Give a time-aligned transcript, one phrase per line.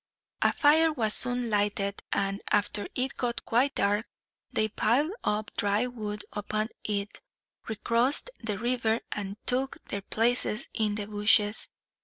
[0.41, 4.07] A fire was soon lighted and, after it got quite dark,
[4.51, 7.21] they piled up dry wood upon it,
[7.67, 11.69] recrossed the river, and took their places in the bushes.